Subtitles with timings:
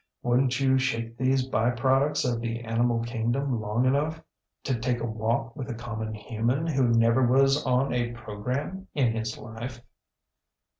[0.25, 4.19] WouldnŌĆÖt you shake these by products of the animal kingdom long enough
[4.63, 9.11] to take a walk with a common human who never was on a programme in
[9.15, 9.79] his life?